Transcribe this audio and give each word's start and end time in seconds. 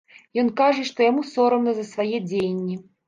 Ён 0.43 0.47
кажа, 0.61 0.85
што 0.89 1.05
яму 1.09 1.25
сорамна 1.33 1.75
за 1.81 1.85
свае 1.93 2.17
дзеянні. 2.29 2.81